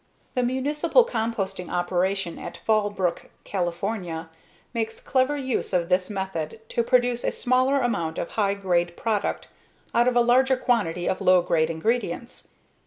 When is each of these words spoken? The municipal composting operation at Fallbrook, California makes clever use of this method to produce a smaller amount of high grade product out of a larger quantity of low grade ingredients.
The 0.33 0.41
municipal 0.41 1.05
composting 1.05 1.69
operation 1.71 2.39
at 2.39 2.57
Fallbrook, 2.57 3.29
California 3.43 4.31
makes 4.73 4.99
clever 4.99 5.37
use 5.37 5.73
of 5.73 5.89
this 5.89 6.09
method 6.09 6.59
to 6.69 6.81
produce 6.81 7.23
a 7.23 7.31
smaller 7.31 7.79
amount 7.81 8.17
of 8.17 8.29
high 8.29 8.55
grade 8.55 8.97
product 8.97 9.49
out 9.93 10.07
of 10.07 10.15
a 10.15 10.21
larger 10.21 10.57
quantity 10.57 11.07
of 11.07 11.21
low 11.21 11.43
grade 11.43 11.69
ingredients. 11.69 12.47